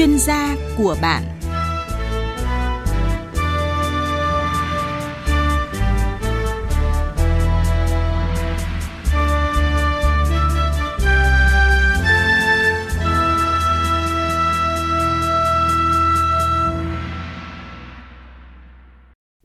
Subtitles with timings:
[0.00, 1.22] chuyên gia của bạn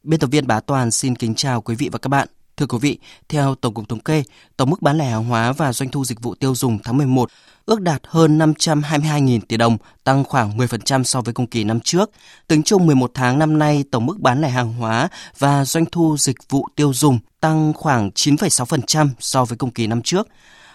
[0.04, 2.28] Biên tập viên Bá Toàn xin kính chào quý vị và các bạn.
[2.58, 3.00] Thưa quý vị,
[3.30, 4.24] theo Tổng cục Thống kê,
[4.58, 7.30] tổng mức bán lẻ hàng hóa và doanh thu dịch vụ tiêu dùng tháng 11
[7.66, 12.12] ước đạt hơn 522.000 tỷ đồng, tăng khoảng 10% so với cùng kỳ năm trước.
[12.48, 16.18] Tính chung 11 tháng năm nay, tổng mức bán lẻ hàng hóa và doanh thu
[16.18, 20.28] dịch vụ tiêu dùng tăng khoảng 9,6% so với cùng kỳ năm trước.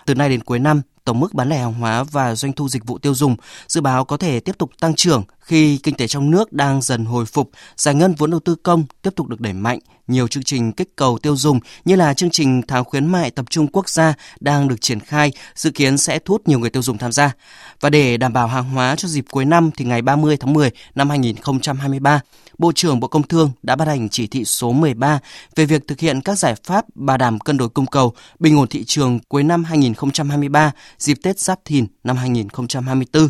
[0.06, 2.86] Từ nay đến cuối năm, tổng mức bán lẻ hàng hóa và doanh thu dịch
[2.86, 3.36] vụ tiêu dùng
[3.68, 7.04] dự báo có thể tiếp tục tăng trưởng khi kinh tế trong nước đang dần
[7.04, 10.42] hồi phục, giải ngân vốn đầu tư công tiếp tục được đẩy mạnh, nhiều chương
[10.42, 13.88] trình kích cầu tiêu dùng như là chương trình tháng khuyến mại tập trung quốc
[13.88, 17.12] gia đang được triển khai, dự kiến sẽ thu hút nhiều người tiêu dùng tham
[17.12, 17.32] gia.
[17.80, 20.70] Và để đảm bảo hàng hóa cho dịp cuối năm thì ngày 30 tháng 10
[20.94, 22.20] năm 2023,
[22.58, 25.19] Bộ trưởng Bộ Công Thương đã ban hành chỉ thị số 13
[25.56, 28.69] về việc thực hiện các giải pháp bảo đảm cân đối cung cầu, bình ổn
[28.69, 33.28] thị trường cuối năm 2023, dịp Tết Giáp Thìn năm 2024.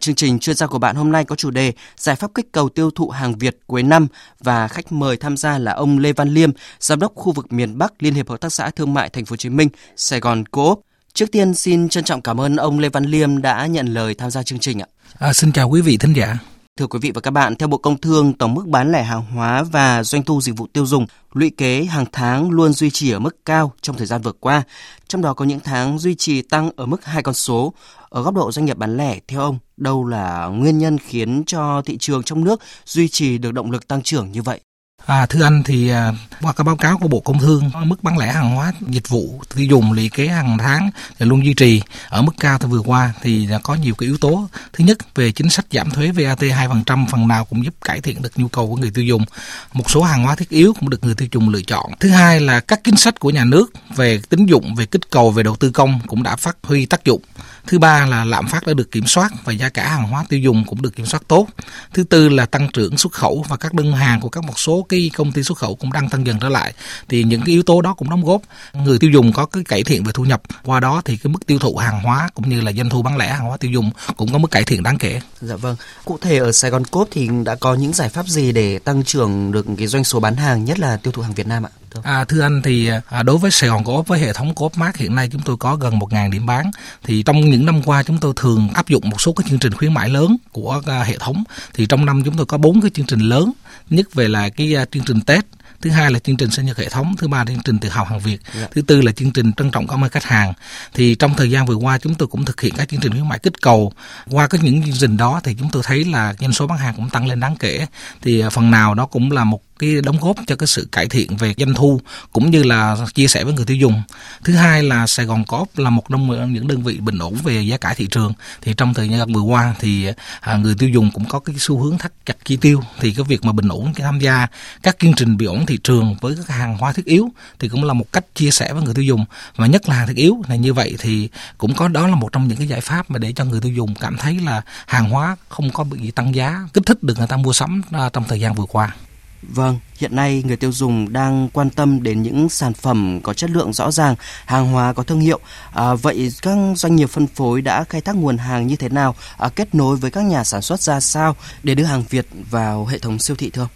[0.00, 2.68] Chương trình chuyên gia của bạn hôm nay có chủ đề Giải pháp kích cầu
[2.68, 4.06] tiêu thụ hàng Việt cuối năm
[4.40, 7.78] và khách mời tham gia là ông Lê Văn Liêm, giám đốc khu vực miền
[7.78, 10.46] Bắc Liên hiệp Hợp tác xã Thương mại Thành phố Hồ Chí Minh, Sài Gòn
[10.46, 10.80] Coop.
[11.12, 14.30] Trước tiên xin trân trọng cảm ơn ông Lê Văn Liêm đã nhận lời tham
[14.30, 14.86] gia chương trình ạ.
[15.18, 16.38] À, xin chào quý vị thính giả.
[16.78, 19.22] Thưa quý vị và các bạn, theo Bộ Công Thương, tổng mức bán lẻ hàng
[19.22, 23.10] hóa và doanh thu dịch vụ tiêu dùng lũy kế hàng tháng luôn duy trì
[23.10, 24.62] ở mức cao trong thời gian vừa qua.
[25.08, 27.72] Trong đó có những tháng duy trì tăng ở mức hai con số.
[28.08, 31.82] Ở góc độ doanh nghiệp bán lẻ, theo ông, đâu là nguyên nhân khiến cho
[31.82, 34.60] thị trường trong nước duy trì được động lực tăng trưởng như vậy?
[35.08, 38.18] À, thưa anh thì à, qua cái báo cáo của Bộ Công Thương mức bán
[38.18, 41.82] lẻ hàng hóa dịch vụ tiêu dùng lũy kế hàng tháng là luôn duy trì
[42.08, 44.48] ở mức cao từ vừa qua thì có nhiều cái yếu tố.
[44.72, 48.22] Thứ nhất về chính sách giảm thuế VAT 2% phần nào cũng giúp cải thiện
[48.22, 49.24] được nhu cầu của người tiêu dùng.
[49.72, 51.90] Một số hàng hóa thiết yếu cũng được người tiêu dùng lựa chọn.
[52.00, 55.30] Thứ hai là các chính sách của nhà nước về tín dụng, về kích cầu,
[55.30, 57.22] về đầu tư công cũng đã phát huy tác dụng.
[57.68, 60.40] Thứ ba là lạm phát đã được kiểm soát và giá cả hàng hóa tiêu
[60.40, 61.46] dùng cũng được kiểm soát tốt.
[61.94, 64.86] Thứ tư là tăng trưởng xuất khẩu và các đơn hàng của các một số
[64.88, 66.74] cái công ty xuất khẩu cũng đang tăng dần trở lại.
[67.08, 68.42] Thì những cái yếu tố đó cũng đóng góp
[68.74, 70.42] người tiêu dùng có cái cải thiện về thu nhập.
[70.64, 73.16] Qua đó thì cái mức tiêu thụ hàng hóa cũng như là doanh thu bán
[73.16, 75.20] lẻ hàng hóa tiêu dùng cũng có mức cải thiện đáng kể.
[75.40, 75.76] Dạ vâng.
[76.04, 79.04] Cụ thể ở Sài Gòn Cốp thì đã có những giải pháp gì để tăng
[79.04, 81.70] trưởng được cái doanh số bán hàng, nhất là tiêu thụ hàng Việt Nam ạ?
[82.04, 84.96] À, thưa anh thì à, đối với Sài Gòn Co-op với hệ thống Co-op Mart
[84.96, 86.70] hiện nay chúng tôi có gần 1.000 điểm bán.
[87.04, 89.74] Thì trong những năm qua chúng tôi thường áp dụng một số cái chương trình
[89.74, 91.44] khuyến mãi lớn của à, hệ thống.
[91.74, 93.52] Thì trong năm chúng tôi có bốn cái chương trình lớn.
[93.90, 95.44] Nhất về là cái à, chương trình Tết
[95.80, 97.88] thứ hai là chương trình sinh nhật hệ thống thứ ba là chương trình tự
[97.88, 98.70] hào hàng việt yeah.
[98.70, 100.52] thứ tư là chương trình trân trọng cảm ơn khách hàng
[100.94, 103.28] thì trong thời gian vừa qua chúng tôi cũng thực hiện các chương trình khuyến
[103.28, 103.92] mại kích cầu
[104.30, 106.94] qua các những chương trình đó thì chúng tôi thấy là doanh số bán hàng
[106.96, 107.86] cũng tăng lên đáng kể
[108.22, 111.36] thì phần nào đó cũng là một cái đóng góp cho cái sự cải thiện
[111.36, 112.00] về doanh thu
[112.32, 114.02] cũng như là chia sẻ với người tiêu dùng.
[114.44, 117.62] Thứ hai là Sài Gòn Coop là một trong những đơn vị bình ổn về
[117.62, 118.32] giá cả thị trường.
[118.62, 120.06] Thì trong thời gian vừa qua thì
[120.40, 123.24] à, người tiêu dùng cũng có cái xu hướng thắt chặt chi tiêu thì cái
[123.28, 124.46] việc mà bình ổn, cái tham gia
[124.82, 127.84] các chương trình bình ổn thị trường với các hàng hóa thiết yếu thì cũng
[127.84, 129.24] là một cách chia sẻ với người tiêu dùng
[129.56, 131.28] và nhất là hàng thiết yếu này như vậy thì
[131.58, 133.72] cũng có đó là một trong những cái giải pháp mà để cho người tiêu
[133.72, 137.26] dùng cảm thấy là hàng hóa không có bị tăng giá, kích thích được người
[137.26, 138.94] ta mua sắm à, trong thời gian vừa qua.
[139.42, 143.50] Vâng, hiện nay người tiêu dùng đang quan tâm đến những sản phẩm có chất
[143.50, 144.14] lượng rõ ràng,
[144.46, 145.40] hàng hóa có thương hiệu.
[145.72, 149.14] À, vậy các doanh nghiệp phân phối đã khai thác nguồn hàng như thế nào,
[149.38, 152.86] à, kết nối với các nhà sản xuất ra sao để đưa hàng Việt vào
[152.86, 153.68] hệ thống siêu thị thưa ông?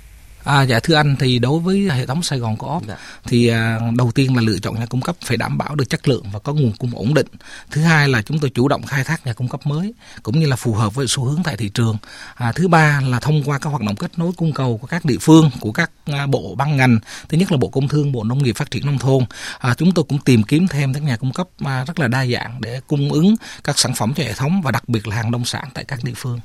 [0.45, 2.97] À, dạ thưa anh thì đối với hệ thống Sài Gòn Co-op dạ.
[3.25, 6.09] thì à, đầu tiên là lựa chọn nhà cung cấp phải đảm bảo được chất
[6.09, 7.27] lượng và có nguồn cung ổn định.
[7.71, 10.47] Thứ hai là chúng tôi chủ động khai thác nhà cung cấp mới cũng như
[10.47, 11.97] là phù hợp với xu hướng tại thị trường.
[12.35, 15.05] À, thứ ba là thông qua các hoạt động kết nối cung cầu của các
[15.05, 16.99] địa phương của các à, bộ ban ngành.
[17.29, 19.25] Thứ nhất là Bộ Công Thương, Bộ Nông nghiệp Phát triển nông thôn.
[19.59, 22.27] À, chúng tôi cũng tìm kiếm thêm các nhà cung cấp à, rất là đa
[22.27, 25.31] dạng để cung ứng các sản phẩm cho hệ thống và đặc biệt là hàng
[25.31, 26.41] nông sản tại các địa phương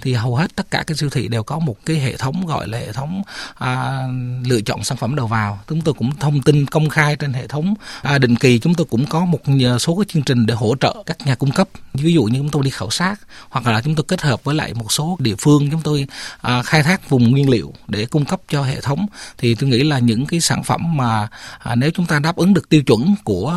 [0.00, 2.68] thì hầu hết tất cả các siêu thị đều có một cái hệ thống gọi
[2.68, 3.22] là hệ thống
[3.54, 4.02] à,
[4.44, 5.60] lựa chọn sản phẩm đầu vào.
[5.68, 8.58] Chúng tôi cũng thông tin công khai trên hệ thống à, định kỳ.
[8.58, 9.40] Chúng tôi cũng có một
[9.80, 11.68] số cái chương trình để hỗ trợ các nhà cung cấp.
[11.94, 14.54] Ví dụ như chúng tôi đi khảo sát hoặc là chúng tôi kết hợp với
[14.54, 16.06] lại một số địa phương chúng tôi
[16.40, 19.06] à, khai thác vùng nguyên liệu để cung cấp cho hệ thống.
[19.38, 21.28] Thì tôi nghĩ là những cái sản phẩm mà
[21.58, 23.48] à, nếu chúng ta đáp ứng được tiêu chuẩn của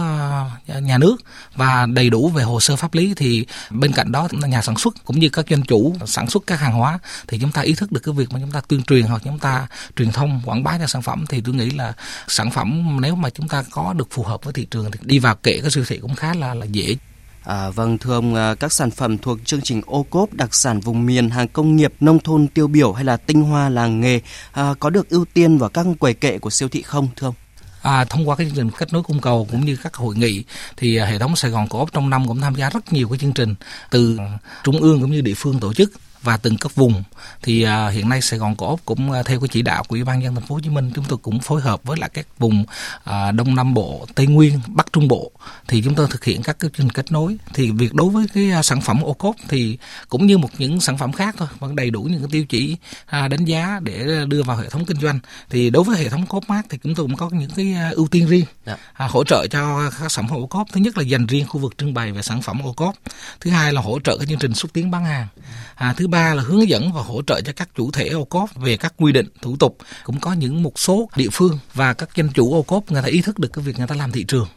[0.67, 1.15] à, nhà nước
[1.55, 5.05] và đầy đủ về hồ sơ pháp lý thì bên cạnh đó nhà sản xuất
[5.05, 7.91] cũng như các doanh chủ sản xuất các hàng hóa thì chúng ta ý thức
[7.91, 10.77] được cái việc mà chúng ta tuyên truyền hoặc chúng ta truyền thông quảng bá
[10.77, 11.93] cho sản phẩm thì tôi nghĩ là
[12.27, 15.19] sản phẩm nếu mà chúng ta có được phù hợp với thị trường thì đi
[15.19, 16.97] vào kệ cái siêu thị cũng khá là là dễ
[17.43, 20.79] À, vâng thưa ông, à, các sản phẩm thuộc chương trình ô cốp đặc sản
[20.79, 24.19] vùng miền, hàng công nghiệp, nông thôn tiêu biểu hay là tinh hoa làng nghề
[24.51, 27.35] à, có được ưu tiên vào các quầy kệ của siêu thị không thưa ông?
[27.81, 30.43] À, thông qua cái chương trình kết nối cung cầu cũng như các hội nghị
[30.77, 33.17] thì à, hệ thống Sài Gòn Co-op trong năm cũng tham gia rất nhiều cái
[33.17, 33.55] chương trình
[33.89, 34.19] từ
[34.63, 35.91] trung ương cũng như địa phương tổ chức
[36.23, 37.03] và từng các vùng.
[37.41, 40.03] Thì à, hiện nay Sài Gòn Co-op cũng à, theo cái chỉ đạo của Ủy
[40.03, 42.27] ban dân thành phố Hồ Chí Minh chúng tôi cũng phối hợp với lại các
[42.39, 42.65] vùng
[43.03, 45.31] à, Đông Nam Bộ, Tây Nguyên, Bắc Trung Bộ
[45.67, 47.37] thì chúng tôi thực hiện các cái chương kết nối.
[47.53, 49.77] Thì việc đối với cái à, sản phẩm ô cốp thì
[50.09, 52.77] cũng như một những sản phẩm khác thôi vẫn đầy đủ những cái tiêu chí
[53.05, 55.19] à, đánh giá để đưa vào hệ thống kinh doanh.
[55.49, 57.89] Thì đối với hệ thống cốp mát thì chúng tôi cũng có những cái à,
[57.93, 58.77] ưu tiên riêng dạ.
[58.93, 60.67] à, hỗ trợ cho các sản phẩm ô cốp.
[60.73, 62.95] Thứ nhất là dành riêng khu vực trưng bày về sản phẩm ô cốp.
[63.39, 65.27] Thứ hai là hỗ trợ cái chương trình xúc tiến bán hàng.
[65.75, 68.55] À, thứ ba là hướng dẫn và hỗ trợ cho các chủ thể ô cốp
[68.55, 69.77] về các quy định, thủ tục.
[70.03, 73.07] Cũng có những một số địa phương và các doanh chủ ô cốp, người ta
[73.07, 74.47] ý thức được cái việc người ta làm thị trường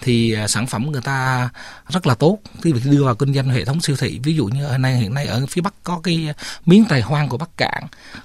[0.00, 1.48] thì à, sản phẩm người ta
[1.88, 2.38] rất là tốt.
[2.62, 4.20] Khi việc đưa vào kinh doanh hệ thống siêu thị.
[4.22, 6.34] Ví dụ như hiện nay hiện nay ở phía bắc có cái
[6.66, 7.84] miếng tài hoang của bắc cạn.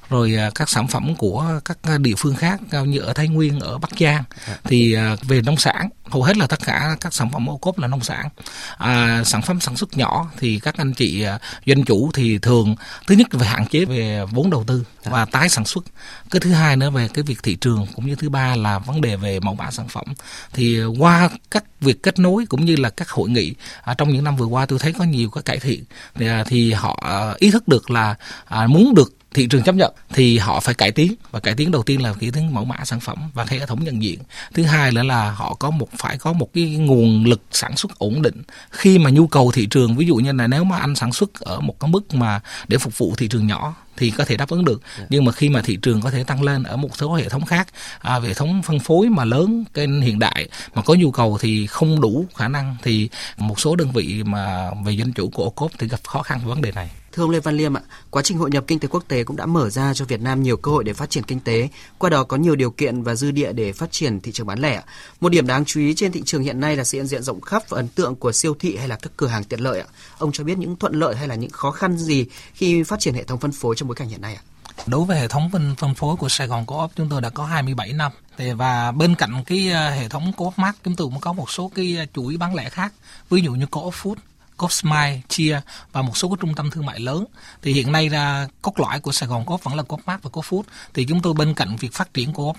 [0.09, 3.59] Rồi à, các sản phẩm của các à, địa phương khác như ở thái nguyên
[3.59, 4.23] ở bắc giang.
[4.63, 7.87] Thì về nông sản hầu hết là tất cả các sản phẩm ô cốp là
[7.87, 8.29] nông sản.
[8.77, 11.25] À, sản phẩm sản xuất nhỏ thì các anh chị
[11.65, 12.75] doanh chủ thì thường
[13.07, 15.85] thứ nhất về hạn chế về vốn đầu tư và tái sản xuất.
[16.29, 19.01] Cái thứ hai nữa về cái việc thị trường cũng như thứ ba là vấn
[19.01, 20.05] đề về mẫu mã sản phẩm.
[20.53, 23.53] Thì qua các việc kết nối cũng như là các hội nghị.
[23.83, 25.83] À, trong những năm vừa qua tôi thấy có nhiều cái cải thiện.
[26.15, 28.15] Thì, à, thì họ à, ý thức được là
[28.45, 31.71] à, muốn được thị trường chấp nhận thì họ phải cải tiến và cải tiến
[31.71, 34.19] đầu tiên là cải tiến mẫu mã sản phẩm và hệ thống nhận diện
[34.53, 37.99] thứ hai nữa là họ có một phải có một cái nguồn lực sản xuất
[37.99, 38.41] ổn định
[38.71, 41.39] khi mà nhu cầu thị trường ví dụ như là nếu mà anh sản xuất
[41.39, 44.49] ở một cái mức mà để phục vụ thị trường nhỏ thì có thể đáp
[44.49, 44.81] ứng được.
[44.99, 45.05] Dạ.
[45.09, 47.45] nhưng mà khi mà thị trường có thể tăng lên ở một số hệ thống
[47.45, 47.67] khác
[47.99, 51.67] à, hệ thống phân phối mà lớn kênh hiện đại mà có nhu cầu thì
[51.67, 55.49] không đủ khả năng thì một số đơn vị mà về doanh chủ của ô
[55.49, 57.81] cốp thì gặp khó khăn về vấn đề này Thưa ông Lê Văn Liêm ạ,
[58.09, 60.43] quá trình hội nhập kinh tế quốc tế cũng đã mở ra cho Việt Nam
[60.43, 63.15] nhiều cơ hội để phát triển kinh tế, qua đó có nhiều điều kiện và
[63.15, 64.83] dư địa để phát triển thị trường bán lẻ.
[65.21, 67.41] Một điểm đáng chú ý trên thị trường hiện nay là sự hiện diện rộng
[67.41, 69.87] khắp và ấn tượng của siêu thị hay là các cửa hàng tiện lợi ạ.
[70.17, 73.13] Ông cho biết những thuận lợi hay là những khó khăn gì khi phát triển
[73.13, 74.41] hệ thống phân phối trong bối cảnh hiện nay ạ?
[74.87, 77.45] Đối với hệ thống phân, phân phối của Sài Gòn Co-op chúng tôi đã có
[77.45, 78.11] 27 năm.
[78.55, 81.71] Và bên cạnh cái ờ, hệ thống Co-op Mart chúng tôi cũng có một số
[81.75, 82.93] cái ờ, chuỗi bán lẻ khác.
[83.29, 84.15] Ví dụ như Co-op Food,
[84.63, 85.61] Cosmile, Chia
[85.91, 87.25] và một số các trung tâm thương mại lớn.
[87.61, 90.65] Thì hiện nay ra cốt lõi của Sài Gòn Co-op vẫn là Co-op và Co-op
[90.93, 92.57] Thì chúng tôi bên cạnh việc phát triển Co-op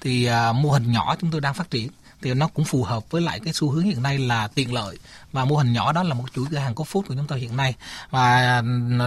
[0.00, 1.88] thì à, mô hình nhỏ chúng tôi đang phát triển
[2.22, 4.98] thì nó cũng phù hợp với lại cái xu hướng hiện nay là tiện lợi.
[5.32, 7.56] Và mô hình nhỏ đó là một chuỗi cửa hàng co-food của chúng tôi hiện
[7.56, 7.74] nay.
[8.10, 8.62] Và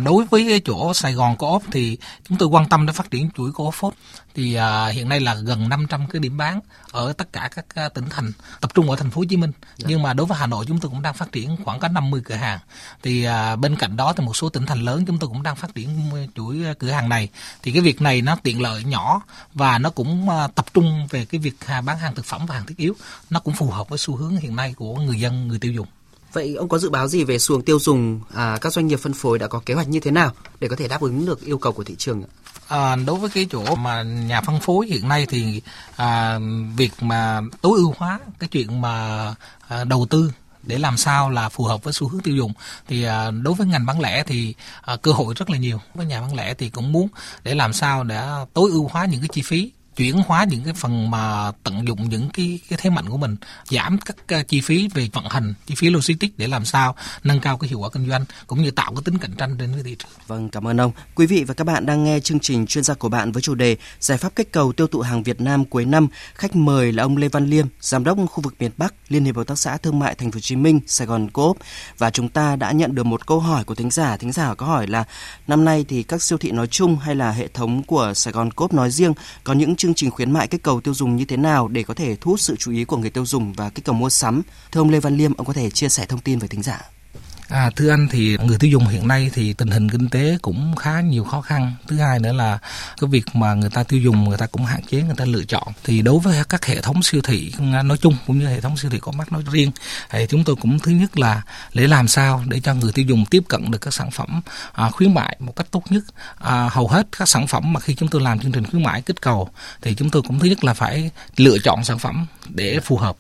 [0.06, 1.98] đối với cái chỗ Sài Gòn Co-op thì
[2.30, 3.92] chúng tôi quan tâm đến phát triển chuỗi co-food
[4.36, 6.60] thì à, hiện nay là gần 500 cái điểm bán
[6.92, 8.32] ở tất cả các à, tỉnh thành
[8.62, 9.52] tập trung ở thành phố Hồ Chí Minh.
[9.78, 9.86] Dạ.
[9.90, 12.22] nhưng mà đối với Hà Nội chúng tôi cũng đang phát triển khoảng có 50
[12.26, 12.60] cửa hàng.
[13.04, 15.56] Thì à, bên cạnh đó thì một số tỉnh thành lớn chúng tôi cũng đang
[15.56, 15.90] phát triển
[16.36, 17.30] chuỗi cửa hàng này.
[17.64, 19.22] Thì cái việc này nó tiện lợi nhỏ
[19.54, 22.56] và nó cũng à, tập trung về cái việc à, bán hàng thực phẩm và
[22.56, 22.96] hàng thiết yếu
[23.30, 25.88] nó cũng phù hợp với xu hướng hiện nay của người dân người tiêu dùng
[26.34, 28.22] Vậy ông có dự báo gì về xu hướng tiêu dùng?
[28.34, 30.76] À, các doanh nghiệp phân phối đã có kế hoạch như thế nào để có
[30.76, 32.24] thể đáp ứng được yêu cầu của thị trường?
[32.68, 35.62] À, đối với cái chỗ mà nhà phân phối hiện nay thì
[35.96, 36.40] à,
[36.76, 39.26] việc mà tối ưu hóa cái chuyện mà
[39.68, 40.32] à, đầu tư
[40.64, 42.54] để làm sao là phù hợp với xu hướng tiêu dùng
[42.88, 46.06] thì à, đối với ngành bán lẻ thì à, cơ hội rất là nhiều với
[46.06, 47.08] nhà bán lẻ thì cũng muốn
[47.44, 50.74] để làm sao để tối ưu hóa những cái chi phí chuyển hóa những cái
[50.74, 53.36] phần mà tận dụng những cái cái thế mạnh của mình
[53.70, 57.40] giảm các ờ, chi phí về vận hành chi phí logistics để làm sao nâng
[57.40, 59.84] cao cái hiệu quả kinh doanh cũng như tạo cái tính cạnh tranh trên cái
[59.84, 60.12] thị trường.
[60.28, 60.92] Vâng, cảm ơn ông.
[61.16, 63.56] Quý vị và các bạn đang nghe chương trình chuyên gia của bạn với chủ
[63.56, 66.08] đề giải pháp kích cầu tiêu thụ hàng Việt Nam cuối năm.
[66.36, 69.36] Khách mời là ông Lê Văn Liêm, giám đốc khu vực miền Bắc, Liên hiệp
[69.36, 71.58] hợp tác xã thương mại Thành phố Hồ Chí Minh, Sài Gòn Coop
[71.98, 74.18] và chúng ta đã nhận được một câu hỏi của thính giả.
[74.18, 75.04] Thính giả có hỏi là
[75.48, 78.52] năm nay thì các siêu thị nói chung hay là hệ thống của Sài Gòn
[78.52, 81.38] Coop nói riêng có những chương trình khuyến mại kích cầu tiêu dùng như thế
[81.38, 83.86] nào để có thể thu hút sự chú ý của người tiêu dùng và kích
[83.86, 84.42] cầu mua sắm.
[84.72, 86.82] Thưa ông Lê Văn Liêm, ông có thể chia sẻ thông tin với thính giả.
[87.52, 90.76] À, thưa anh thì người tiêu dùng hiện nay thì tình hình kinh tế cũng
[90.76, 91.74] khá nhiều khó khăn.
[91.88, 92.60] Thứ hai nữa là
[93.02, 95.44] cái việc mà người ta tiêu dùng người ta cũng hạn chế người ta lựa
[95.44, 95.68] chọn.
[95.84, 98.92] Thì đối với các hệ thống siêu thị nói chung cũng như hệ thống siêu
[98.92, 99.72] thị có mắt nói riêng
[100.10, 101.42] thì chúng tôi cũng thứ nhất là
[101.74, 104.42] để làm sao để cho người tiêu dùng tiếp cận được các sản phẩm
[104.74, 106.04] à, khuyến mại một cách tốt nhất.
[106.40, 109.02] À, hầu hết các sản phẩm mà khi chúng tôi làm chương trình khuyến mại
[109.02, 109.50] kích cầu
[109.82, 113.16] thì chúng tôi cũng thứ nhất là phải lựa chọn sản phẩm để phù hợp.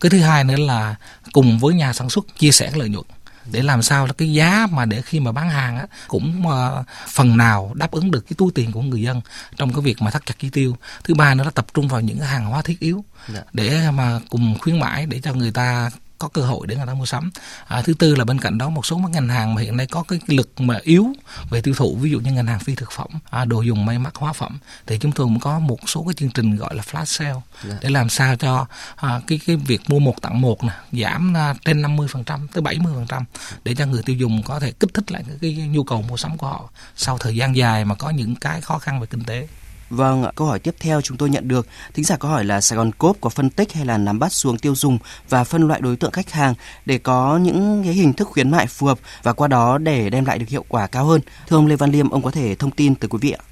[0.00, 0.94] Cái thứ hai nữa là
[1.32, 3.04] cùng với nhà sản xuất chia sẻ lợi nhuận
[3.50, 6.86] để làm sao là cái giá mà để khi mà bán hàng á cũng uh,
[7.08, 9.20] phần nào đáp ứng được cái túi tiền của người dân
[9.56, 12.00] trong cái việc mà thắt chặt chi tiêu thứ ba nữa là tập trung vào
[12.00, 13.40] những hàng hóa thiết yếu dạ.
[13.52, 15.90] để mà cùng khuyến mãi để cho người ta
[16.22, 17.30] có cơ hội để người ta mua sắm
[17.66, 19.86] à, thứ tư là bên cạnh đó một số các ngành hàng mà hiện nay
[19.86, 21.06] có cái lực mà yếu
[21.50, 23.98] về tiêu thụ ví dụ như ngành hàng phi thực phẩm à, đồ dùng may
[23.98, 26.82] mặc hóa phẩm thì chúng tôi cũng có một số cái chương trình gọi là
[26.82, 27.74] flash sale dạ.
[27.80, 31.54] để làm sao cho à, cái cái việc mua một tặng một nè giảm à,
[31.64, 33.22] trên 50% tới 70%
[33.64, 36.16] để cho người tiêu dùng có thể kích thích lại cái, cái nhu cầu mua
[36.16, 39.24] sắm của họ sau thời gian dài mà có những cái khó khăn về kinh
[39.24, 39.48] tế
[39.92, 42.76] Vâng, câu hỏi tiếp theo chúng tôi nhận được, thính giả có hỏi là Sài
[42.76, 45.80] Gòn Cốp có phân tích hay là nắm bắt xuống tiêu dùng và phân loại
[45.80, 46.54] đối tượng khách hàng
[46.86, 50.24] để có những cái hình thức khuyến mại phù hợp và qua đó để đem
[50.24, 51.20] lại được hiệu quả cao hơn.
[51.48, 53.42] Thưa ông Lê Văn Liêm, ông có thể thông tin từ quý vị ạ.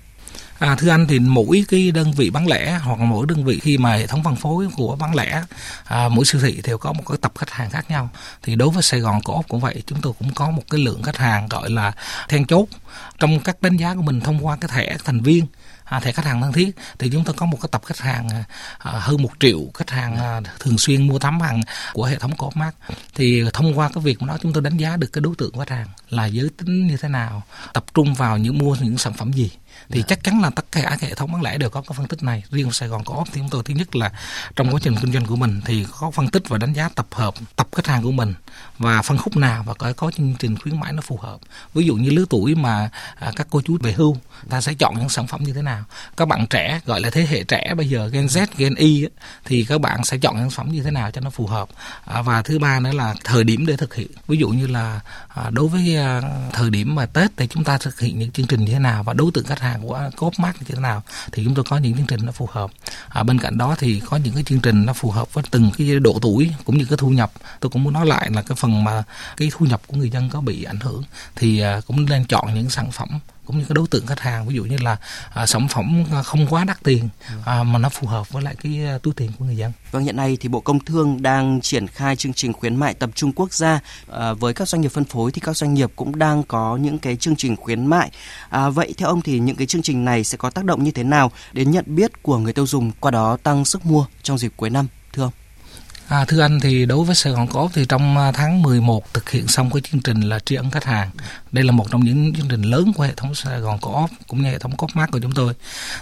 [0.59, 3.79] À, thưa anh thì mỗi cái đơn vị bán lẻ hoặc mỗi đơn vị khi
[3.79, 5.43] mà hệ thống phân phối của bán lẻ
[5.85, 8.11] à, mỗi siêu thị đều có một cái tập khách hàng khác nhau
[8.43, 11.03] thì đối với Sài Gòn Co-op cũng vậy chúng tôi cũng có một cái lượng
[11.03, 11.93] khách hàng gọi là
[12.29, 12.67] then chốt
[13.19, 15.47] trong các đánh giá của mình thông qua cái thẻ thành viên
[15.91, 16.77] à, thẻ khách hàng thân thiết.
[16.99, 18.45] Thì chúng tôi có một cái tập khách hàng à,
[18.79, 21.61] à, hơn một triệu khách hàng à, thường xuyên mua sắm hàng
[21.93, 22.75] của hệ thống co mart
[23.15, 25.71] thì thông qua cái việc đó chúng tôi đánh giá được cái đối tượng khách
[25.71, 27.43] hàng là giới tính như thế nào
[27.73, 29.51] tập trung vào những mua những sản phẩm gì
[29.91, 30.07] thì dạ.
[30.09, 32.23] chắc chắn là tất cả các hệ thống bán lẻ đều có cái phân tích
[32.23, 32.43] này.
[32.51, 34.13] Riêng Sài Gòn có thì chúng tôi thứ nhất là
[34.57, 37.07] trong quá trình kinh doanh của mình thì có phân tích và đánh giá tập
[37.11, 38.35] hợp tập khách hàng của mình
[38.79, 41.39] và phân khúc nào và có có chương trình khuyến mãi nó phù hợp.
[41.75, 44.17] Ví dụ như lứa tuổi mà à, các cô chú về hưu
[44.49, 45.85] ta sẽ chọn những sản phẩm như thế nào.
[46.17, 49.07] Các bạn trẻ gọi là thế hệ trẻ bây giờ Gen Z Gen Y
[49.45, 51.69] thì các bạn sẽ chọn sản phẩm như thế nào cho nó phù hợp.
[52.05, 54.11] À, và thứ ba nữa là thời điểm để thực hiện.
[54.29, 57.79] Ví dụ như là à, đối với à, thời điểm mà Tết thì chúng ta
[57.79, 60.39] thực hiện những chương trình như thế nào và đối tượng khách hàng của cốp
[60.39, 62.71] mắt như thế nào thì chúng tôi có những chương trình nó phù hợp.
[63.09, 65.71] À, bên cạnh đó thì có những cái chương trình nó phù hợp với từng
[65.79, 67.33] cái độ tuổi cũng như cái thu nhập.
[67.61, 69.03] Tôi cũng muốn nói lại là cái phần mà
[69.37, 71.03] cái thu nhập của người dân có bị ảnh hưởng
[71.37, 73.09] thì à, cũng nên chọn những sản phẩm
[73.51, 74.97] cũng như cái đối tượng khách hàng ví dụ như là
[75.35, 77.09] à, sản phẩm à, không quá đắt tiền
[77.45, 79.73] à, mà nó phù hợp với lại cái à, túi tiền của người dân.
[79.91, 83.11] Vâng hiện nay thì Bộ Công Thương đang triển khai chương trình khuyến mại tập
[83.15, 83.81] trung quốc gia
[84.13, 86.99] à, với các doanh nghiệp phân phối thì các doanh nghiệp cũng đang có những
[86.99, 88.11] cái chương trình khuyến mại.
[88.49, 90.91] À, vậy theo ông thì những cái chương trình này sẽ có tác động như
[90.91, 94.39] thế nào đến nhận biết của người tiêu dùng qua đó tăng sức mua trong
[94.39, 95.33] dịp cuối năm thưa ông?
[96.11, 99.31] À, thưa anh thì đối với Sài Gòn Cổ thì trong à, tháng 11 thực
[99.31, 101.11] hiện xong cái chương trình là tri ân khách hàng.
[101.53, 104.43] Đây là một trong những chương trình lớn của hệ thống Sài Gòn Cổ cũng
[104.43, 105.53] như hệ thống Co-op của chúng tôi.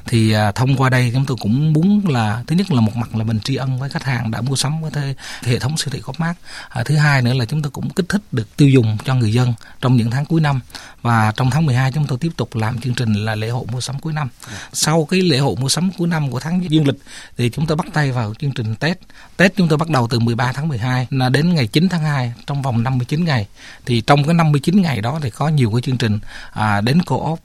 [0.06, 3.16] Thì à, thông qua đây chúng tôi cũng muốn là thứ nhất là một mặt
[3.16, 6.00] là mình tri ân với khách hàng đã mua sắm với hệ thống siêu thị
[6.00, 6.36] Co-op
[6.68, 9.32] à, thứ hai nữa là chúng tôi cũng kích thích được tiêu dùng cho người
[9.32, 10.60] dân trong những tháng cuối năm
[11.02, 13.80] và trong tháng 12 chúng tôi tiếp tục làm chương trình là lễ hội mua
[13.80, 14.28] sắm cuối năm.
[14.72, 16.98] Sau cái lễ hội mua sắm cuối năm của tháng dương lịch
[17.36, 18.98] thì chúng tôi bắt tay vào chương trình Tết.
[19.36, 22.02] Tết chúng tôi bắt đầu đầu từ 13 tháng 12 là đến ngày 9 tháng
[22.02, 23.46] 2 trong vòng 59 ngày.
[23.86, 26.18] Thì trong cái 59 ngày đó thì có nhiều cái chương trình
[26.52, 27.38] à, đến co-op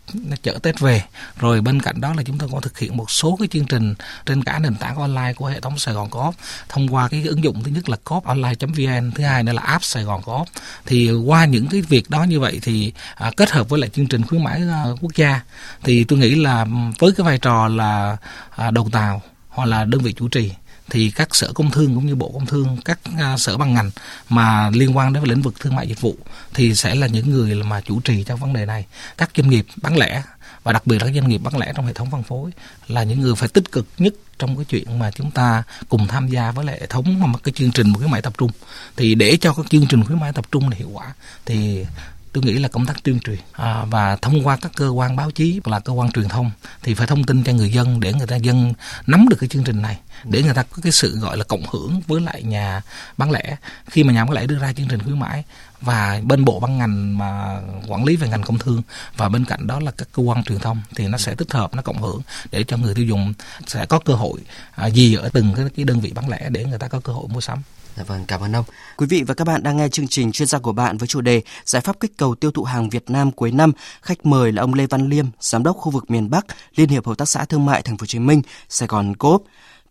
[0.44, 1.04] chở Tết về.
[1.40, 3.96] Rồi bên cạnh đó là chúng tôi có thực hiện một số cái chương trình
[4.26, 6.36] trên cả nền tảng online của hệ thống Sài Gòn Coop.
[6.70, 10.04] Thông qua cái ứng dụng thứ nhất là cooponline.vn thứ hai nữa là app Sài
[10.04, 10.48] Gòn Coop.
[10.86, 14.08] Thì qua những cái việc đó như vậy thì à, kết hợp với lại chương
[14.08, 15.42] trình khuyến mãi à, quốc gia
[15.84, 16.66] thì tôi nghĩ là
[17.00, 18.18] với cái vai trò là
[18.56, 20.52] à, đầu tàu hoặc là đơn vị chủ trì
[20.90, 23.92] thì các sở công thương cũng như bộ công thương các uh, sở ban ngành
[24.30, 26.16] mà liên quan đến lĩnh vực thương mại dịch vụ
[26.54, 28.86] thì sẽ là những người mà chủ trì trong vấn đề này.
[29.18, 30.24] Các doanh nghiệp bán lẻ
[30.64, 32.52] và đặc biệt là các doanh nghiệp bán lẻ trong hệ thống phân phối
[32.88, 36.28] là những người phải tích cực nhất trong cái chuyện mà chúng ta cùng tham
[36.28, 38.52] gia với lại hệ thống mà cái chương trình khuyến mãi tập trung.
[38.96, 41.14] Thì để cho các chương trình khuyến mãi tập trung này hiệu quả
[41.46, 41.86] thì
[42.34, 45.32] tôi nghĩ là công tác tuyên truyền à, và thông qua các cơ quan báo
[45.32, 46.52] chí là cơ quan truyền thông
[46.84, 48.74] thì phải thông tin cho người dân để người ta dân
[49.08, 51.64] nắm được cái chương trình này để người ta có cái sự gọi là cộng
[51.72, 52.82] hưởng với lại nhà
[53.18, 53.58] bán lẻ.
[53.86, 55.44] Khi mà nhà bán lẻ đưa ra chương trình khuyến mãi
[55.82, 58.82] và bên bộ ban ngành mà quản lý về ngành công thương
[59.18, 61.74] và bên cạnh đó là các cơ quan truyền thông thì nó sẽ tích hợp
[61.76, 62.22] nó cộng hưởng
[62.52, 63.34] để cho người tiêu dùng
[63.68, 64.40] sẽ có cơ hội
[64.76, 67.14] à, gì ở từng cái, cái đơn vị bán lẻ để người ta có cơ
[67.14, 67.62] hội mua sắm.
[67.98, 68.66] Dạ vâng, cảm ơn ông.
[68.98, 71.22] Quý vị và các bạn đang nghe chương trình chuyên gia của bạn với chủ
[71.22, 73.72] đề Giải pháp kích cầu tiêu thụ hàng Việt Nam cuối năm.
[74.02, 76.46] Khách mời là ông Lê Văn Liêm, giám đốc khu vực miền Bắc,
[76.76, 79.44] Liên hiệp Hợp tác xã Thương mại Thành phố Hồ Chí Minh, Sài Gòn Coop.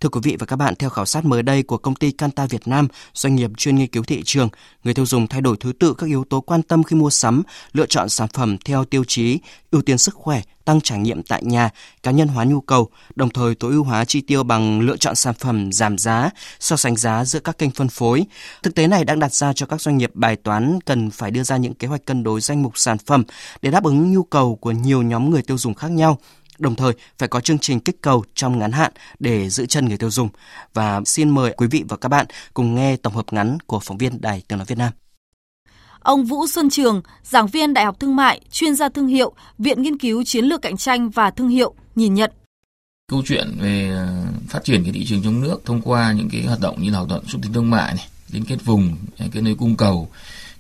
[0.02, 2.46] Thưa quý vị và các bạn, theo khảo sát mới đây của công ty Canta
[2.46, 4.48] Việt Nam, doanh nghiệp chuyên nghiên cứu thị trường,
[4.84, 7.42] người tiêu dùng thay đổi thứ tự các yếu tố quan tâm khi mua sắm,
[7.72, 9.38] lựa chọn sản phẩm theo tiêu chí
[9.70, 11.70] ưu tiên sức khỏe, tăng trải nghiệm tại nhà,
[12.02, 15.14] cá nhân hóa nhu cầu, đồng thời tối ưu hóa chi tiêu bằng lựa chọn
[15.14, 16.30] sản phẩm giảm giá,
[16.60, 18.24] so sánh giá giữa các kênh phân phối.
[18.62, 21.42] Thực tế này đang đặt ra cho các doanh nghiệp bài toán cần phải đưa
[21.42, 23.24] ra những kế hoạch cân đối danh mục sản phẩm
[23.62, 26.18] để đáp ứng nhu cầu của nhiều nhóm người tiêu dùng khác nhau
[26.62, 29.96] đồng thời phải có chương trình kích cầu trong ngắn hạn để giữ chân người
[29.96, 30.28] tiêu dùng.
[30.74, 33.98] Và xin mời quý vị và các bạn cùng nghe tổng hợp ngắn của phóng
[33.98, 34.92] viên Đài Tiếng Nói Việt Nam.
[36.00, 39.82] Ông Vũ Xuân Trường, giảng viên Đại học Thương mại, chuyên gia thương hiệu, Viện
[39.82, 42.30] Nghiên cứu Chiến lược Cạnh tranh và Thương hiệu, nhìn nhận.
[43.08, 46.42] Câu chuyện về ờ, phát triển cái thị trường trong nước thông qua những cái
[46.42, 48.96] hoạt động như là hoạt động xúc tiến thương mại này, liên kết vùng
[49.32, 50.08] kết nối cung cầu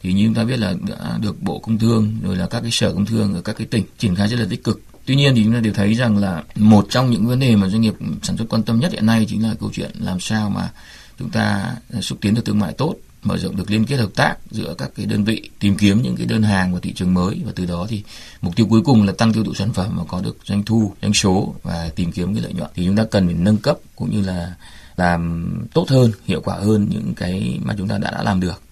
[0.02, 2.70] thì như chúng ta biết là đã được bộ công thương rồi là các cái
[2.70, 5.34] sở công thương ở các cái tỉnh triển khai rất là tích cực tuy nhiên
[5.34, 7.94] thì chúng ta đều thấy rằng là một trong những vấn đề mà doanh nghiệp
[8.22, 10.70] sản xuất quan tâm nhất hiện nay chính là câu chuyện làm sao mà
[11.18, 14.36] chúng ta xúc tiến được thương mại tốt mở rộng được liên kết hợp tác
[14.50, 17.40] giữa các cái đơn vị tìm kiếm những cái đơn hàng và thị trường mới.
[17.44, 18.02] Và từ đó thì
[18.40, 20.92] mục tiêu cuối cùng là tăng tiêu thụ sản phẩm và có được doanh thu
[21.02, 22.70] doanh số và tìm kiếm cái lợi nhuận.
[22.74, 24.54] Thì chúng ta cần phải nâng cấp cũng như là
[24.96, 28.62] làm tốt hơn hiệu quả hơn những cái mà chúng ta đã, đã làm được.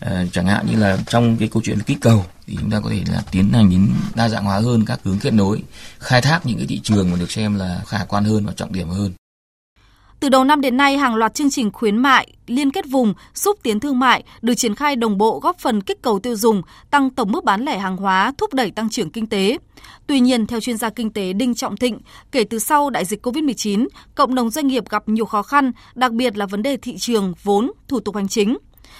[0.00, 2.90] À, chẳng hạn như là trong cái câu chuyện kích cầu thì chúng ta có
[2.90, 5.62] thể là tiến hành đến đa dạng hóa hơn các hướng kết nối
[5.98, 8.72] khai thác những cái thị trường mà được xem là khả quan hơn và trọng
[8.72, 9.12] điểm hơn
[10.20, 13.58] từ đầu năm đến nay, hàng loạt chương trình khuyến mại, liên kết vùng, xúc
[13.62, 17.10] tiến thương mại được triển khai đồng bộ góp phần kích cầu tiêu dùng, tăng
[17.10, 19.58] tổng mức bán lẻ hàng hóa, thúc đẩy tăng trưởng kinh tế.
[20.06, 21.98] Tuy nhiên, theo chuyên gia kinh tế Đinh Trọng Thịnh,
[22.32, 26.12] kể từ sau đại dịch COVID-19, cộng đồng doanh nghiệp gặp nhiều khó khăn, đặc
[26.12, 28.56] biệt là vấn đề thị trường, vốn, thủ tục hành chính.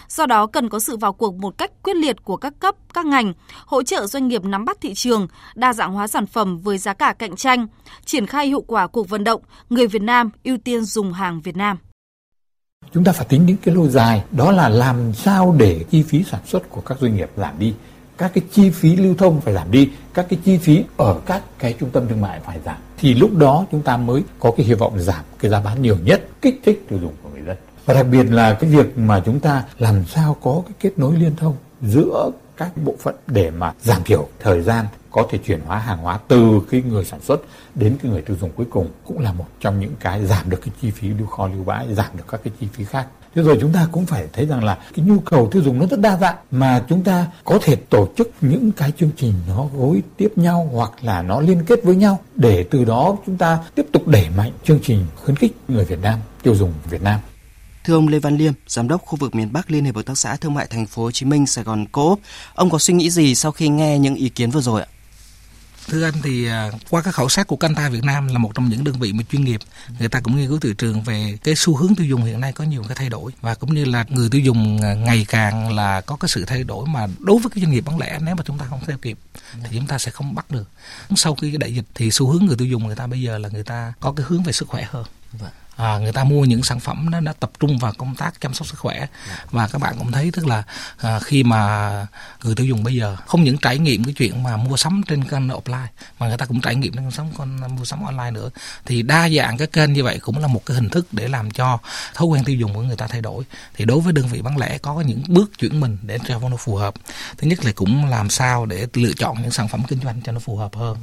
[0.09, 3.07] Do đó cần có sự vào cuộc một cách quyết liệt của các cấp, các
[3.07, 3.33] ngành,
[3.67, 6.93] hỗ trợ doanh nghiệp nắm bắt thị trường, đa dạng hóa sản phẩm với giá
[6.93, 7.67] cả cạnh tranh,
[8.05, 11.57] triển khai hiệu quả cuộc vận động người Việt Nam ưu tiên dùng hàng Việt
[11.57, 11.77] Nam.
[12.93, 16.25] Chúng ta phải tính đến cái lâu dài, đó là làm sao để chi phí
[16.31, 17.75] sản xuất của các doanh nghiệp giảm đi
[18.19, 21.43] các cái chi phí lưu thông phải giảm đi, các cái chi phí ở các
[21.59, 22.77] cái trung tâm thương mại phải giảm.
[22.99, 25.97] Thì lúc đó chúng ta mới có cái hy vọng giảm cái giá bán nhiều
[26.05, 27.13] nhất, kích thích tiêu dùng
[27.87, 31.17] và đặc biệt là cái việc mà chúng ta làm sao có cái kết nối
[31.17, 35.61] liên thông giữa các bộ phận để mà giảm thiểu thời gian có thể chuyển
[35.61, 37.41] hóa hàng hóa từ cái người sản xuất
[37.75, 40.61] đến cái người tiêu dùng cuối cùng cũng là một trong những cái giảm được
[40.61, 43.07] cái chi phí lưu kho, lưu bãi, giảm được các cái chi phí khác.
[43.35, 45.87] Thế rồi chúng ta cũng phải thấy rằng là cái nhu cầu tiêu dùng nó
[45.87, 49.67] rất đa dạng mà chúng ta có thể tổ chức những cái chương trình nó
[49.77, 53.59] gối tiếp nhau hoặc là nó liên kết với nhau để từ đó chúng ta
[53.75, 57.21] tiếp tục đẩy mạnh chương trình khuyến khích người Việt Nam, tiêu dùng Việt Nam.
[57.87, 60.19] Thưa ông Lê Văn Liêm, giám đốc khu vực miền Bắc Liên hiệp hợp tác
[60.19, 62.21] xã thương mại thành phố Hồ Chí Minh Sài Gòn Coop,
[62.55, 64.87] ông có suy nghĩ gì sau khi nghe những ý kiến vừa rồi ạ?
[65.89, 68.69] Thưa anh thì à, qua các khảo sát của Canta Việt Nam là một trong
[68.69, 69.61] những đơn vị mà chuyên nghiệp,
[69.99, 72.53] người ta cũng nghiên cứu thị trường về cái xu hướng tiêu dùng hiện nay
[72.53, 75.75] có nhiều cái thay đổi và cũng như là người tiêu dùng à, ngày càng
[75.75, 78.35] là có cái sự thay đổi mà đối với cái doanh nghiệp bán lẻ nếu
[78.35, 79.19] mà chúng ta không theo kịp
[79.71, 80.71] thì chúng ta sẽ không bắt được.
[81.17, 83.39] Sau khi cái đại dịch thì xu hướng người tiêu dùng người ta bây giờ
[83.39, 85.05] là người ta có cái hướng về sức khỏe hơn.
[85.77, 88.55] À, người ta mua những sản phẩm nó đã tập trung vào công tác chăm
[88.55, 89.07] sóc sức khỏe.
[89.51, 90.63] Và các bạn cũng thấy tức là
[90.99, 91.91] à, khi mà
[92.43, 95.25] người tiêu dùng bây giờ không những trải nghiệm cái chuyện mà mua sắm trên
[95.25, 95.87] kênh offline
[96.19, 98.51] mà người ta cũng trải nghiệm trên sắm con mua sắm online nữa
[98.85, 101.51] thì đa dạng cái kênh như vậy cũng là một cái hình thức để làm
[101.51, 101.79] cho
[102.15, 103.45] thói quen tiêu dùng của người ta thay đổi.
[103.75, 106.57] Thì đối với đơn vị bán lẻ có những bước chuyển mình để cho nó
[106.57, 106.95] phù hợp.
[107.39, 110.33] Thứ nhất là cũng làm sao để lựa chọn những sản phẩm kinh doanh cho
[110.33, 110.99] nó phù hợp hơn.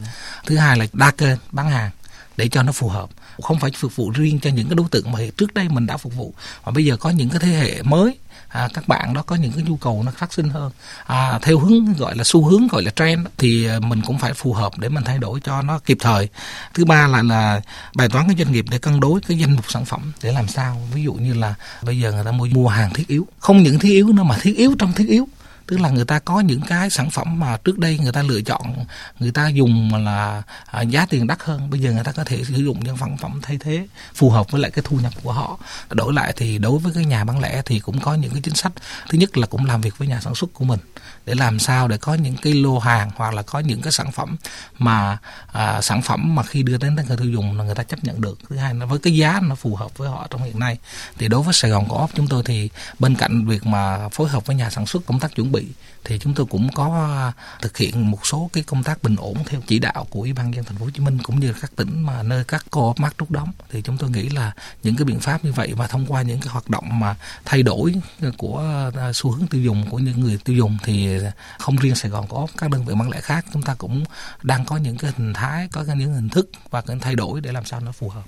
[0.45, 1.91] Thứ hai là đa kênh bán hàng
[2.37, 3.09] để cho nó phù hợp
[3.41, 5.97] không phải phục vụ riêng cho những cái đối tượng mà trước đây mình đã
[5.97, 6.33] phục vụ.
[6.63, 8.17] Và bây giờ có những cái thế hệ mới
[8.53, 10.71] à, các bạn đó có những cái nhu cầu nó phát sinh hơn.
[11.05, 14.33] À, theo hướng gọi là xu hướng gọi là trend thì à, mình cũng phải
[14.33, 16.29] phù hợp để mình thay đổi cho nó kịp thời.
[16.73, 17.61] Thứ ba là là
[17.95, 20.47] bài toán cái doanh nghiệp để cân đối cái danh mục sản phẩm để làm
[20.47, 20.81] sao.
[20.93, 23.27] Ví dụ như là bây giờ người ta mua mua hàng thiết yếu.
[23.39, 25.27] Không những thiết yếu nữa mà thiết yếu trong thiết yếu
[25.67, 28.41] tức là người ta có những cái sản phẩm mà trước đây người ta lựa
[28.41, 28.85] chọn
[29.19, 31.69] người ta dùng là à, giá tiền đắt hơn.
[31.69, 34.51] Bây giờ người ta có thể sử dụng những sản phẩm thay thế phù hợp
[34.51, 35.59] với lại cái thu nhập của họ.
[35.89, 38.55] Đổi lại thì đối với cái nhà bán lẻ thì cũng có những cái chính
[38.55, 38.71] sách.
[39.09, 40.79] Thứ nhất là cũng làm việc với nhà sản xuất của mình
[41.25, 44.11] để làm sao để có những cái lô hàng hoặc là có những cái sản
[44.11, 44.37] phẩm
[44.77, 48.03] mà à, sản phẩm mà khi đưa đến người tiêu dùng là người ta chấp
[48.03, 48.39] nhận được.
[48.49, 50.77] Thứ hai là với cái giá nó phù hợp với họ trong hiện nay.
[51.17, 54.45] Thì đối với Sài Gòn Co-op chúng tôi thì bên cạnh việc mà phối hợp
[54.45, 55.65] với nhà sản xuất công tác chuẩn bị,
[56.03, 59.37] thì chúng tôi cũng có à, thực hiện một số cái công tác bình ổn
[59.45, 61.71] theo chỉ đạo của ủy ban dân thành phố Hồ Chí Minh cũng như các
[61.75, 63.51] tỉnh mà nơi các co mắc rút đóng.
[63.71, 64.51] Thì chúng tôi nghĩ là
[64.83, 67.63] những cái biện pháp như vậy và thông qua những cái hoạt động mà thay
[67.63, 67.93] đổi
[68.37, 71.17] của à, xu hướng tiêu dùng của những người tiêu dùng thì
[71.59, 74.03] không riêng Sài Gòn có các đơn vị bán lẻ khác, chúng ta cũng
[74.43, 77.51] đang có những cái hình thái, có những hình thức và cái thay đổi để
[77.51, 78.23] làm sao nó phù hợp.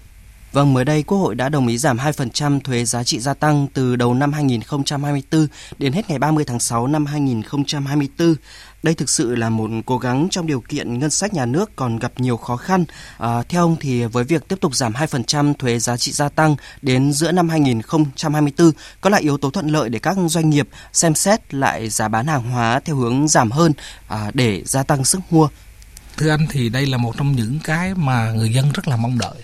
[0.55, 3.67] Vâng, mới đây Quốc hội đã đồng ý giảm 2% thuế giá trị gia tăng
[3.73, 8.35] từ đầu năm 2024 đến hết ngày 30 tháng 6 năm 2024.
[8.83, 11.99] Đây thực sự là một cố gắng trong điều kiện ngân sách nhà nước còn
[11.99, 12.85] gặp nhiều khó khăn.
[13.17, 16.55] À, theo ông thì với việc tiếp tục giảm 2% thuế giá trị gia tăng
[16.81, 21.15] đến giữa năm 2024 có là yếu tố thuận lợi để các doanh nghiệp xem
[21.15, 23.73] xét lại giá bán hàng hóa theo hướng giảm hơn
[24.07, 25.47] à, để gia tăng sức mua.
[26.17, 29.17] Thưa anh thì đây là một trong những cái mà người dân rất là mong
[29.19, 29.35] đợi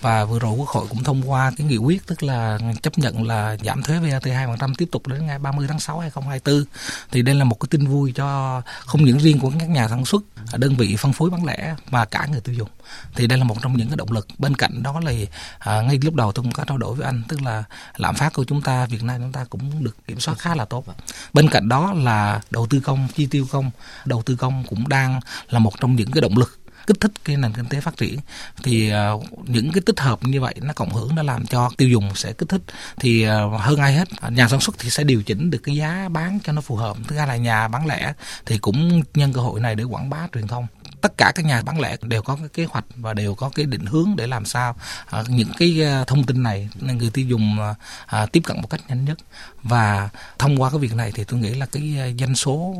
[0.00, 3.26] và vừa rồi quốc hội cũng thông qua cái nghị quyết tức là chấp nhận
[3.26, 6.64] là giảm thuế VAT 2% tiếp tục đến ngày 30 tháng 6 2024
[7.10, 10.04] thì đây là một cái tin vui cho không những riêng của các nhà sản
[10.04, 12.68] xuất à, đơn vị phân phối bán lẻ và cả người tiêu dùng.
[13.14, 14.26] Thì đây là một trong những cái động lực.
[14.38, 15.12] Bên cạnh đó là
[15.58, 17.64] à, ngay lúc đầu tôi cũng có trao đổi với anh tức là
[17.96, 20.64] lạm phát của chúng ta Việt Nam chúng ta cũng được kiểm soát khá là
[20.64, 20.84] tốt.
[21.32, 23.70] Bên cạnh đó là đầu tư công chi tiêu công
[24.04, 26.59] đầu tư công cũng đang là một trong những cái động lực
[26.90, 28.18] kích thích cái nền kinh tế phát triển
[28.62, 31.88] thì uh, những cái tích hợp như vậy nó cộng hưởng nó làm cho tiêu
[31.88, 32.62] dùng sẽ kích thích.
[33.00, 36.08] Thì uh, hơn ai hết nhà sản xuất thì sẽ điều chỉnh được cái giá
[36.08, 36.96] bán cho nó phù hợp.
[37.08, 38.12] Thứ hai là nhà bán lẻ
[38.46, 40.66] thì cũng nhân cơ hội này để quảng bá truyền thông
[41.00, 43.66] tất cả các nhà bán lẻ đều có cái kế hoạch và đều có cái
[43.66, 47.58] định hướng để làm sao à, những cái à, thông tin này người tiêu dùng
[48.06, 49.18] à, tiếp cận một cách nhanh nhất
[49.62, 50.08] và
[50.38, 52.74] thông qua cái việc này thì tôi nghĩ là cái doanh số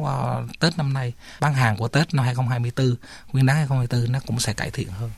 [0.60, 2.96] Tết năm nay, bán hàng của Tết năm 2024
[3.32, 5.10] nguyên đán 2024 nó cũng sẽ cải thiện hơn.